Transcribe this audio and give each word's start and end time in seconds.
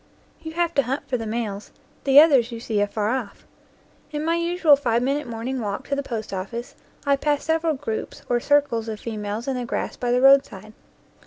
You 0.41 0.53
have 0.53 0.73
to 0.73 0.81
hunt 0.81 1.07
for 1.07 1.17
the 1.17 1.27
males; 1.27 1.71
the 2.05 2.19
others 2.19 2.51
you 2.51 2.59
see 2.59 2.81
afar 2.81 3.11
off. 3.11 3.45
In 4.11 4.25
my 4.25 4.33
usual 4.35 4.75
five 4.75 5.03
minute 5.03 5.27
morning 5.27 5.59
walk 5.61 5.87
to 5.89 5.95
the 5.95 6.01
post 6.01 6.33
office 6.33 6.73
I 7.05 7.15
pass 7.15 7.43
several 7.43 7.75
groups 7.75 8.23
or 8.27 8.39
circles 8.39 8.87
of 8.87 8.99
females 8.99 9.47
in 9.47 9.55
the 9.55 9.63
grass 9.63 9.97
by 9.97 10.11
the 10.11 10.19
road 10.19 10.43
side. 10.43 10.73